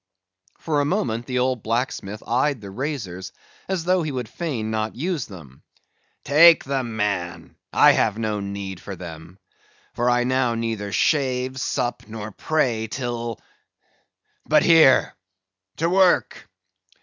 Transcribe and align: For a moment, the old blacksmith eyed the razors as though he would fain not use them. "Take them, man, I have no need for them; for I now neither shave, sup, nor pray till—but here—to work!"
For 0.57 0.81
a 0.81 0.85
moment, 0.85 1.27
the 1.27 1.37
old 1.37 1.61
blacksmith 1.61 2.23
eyed 2.25 2.59
the 2.59 2.71
razors 2.71 3.31
as 3.67 3.83
though 3.83 4.01
he 4.01 4.11
would 4.11 4.27
fain 4.27 4.71
not 4.71 4.95
use 4.95 5.27
them. 5.27 5.61
"Take 6.25 6.63
them, 6.63 6.95
man, 6.95 7.55
I 7.71 7.91
have 7.91 8.17
no 8.17 8.39
need 8.39 8.79
for 8.79 8.95
them; 8.95 9.37
for 9.93 10.09
I 10.09 10.23
now 10.23 10.55
neither 10.55 10.91
shave, 10.91 11.59
sup, 11.59 12.07
nor 12.07 12.31
pray 12.31 12.87
till—but 12.87 14.63
here—to 14.63 15.87
work!" 15.87 16.49